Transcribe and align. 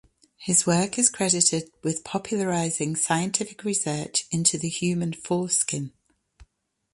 His 0.39 0.65
work 0.65 0.97
is 0.97 1.11
credited 1.11 1.69
with 1.83 2.03
popularizing 2.03 2.95
scientific 2.95 3.63
research 3.63 4.25
into 4.31 4.57
the 4.57 4.67
human 4.67 5.13
foreskin. 5.13 5.93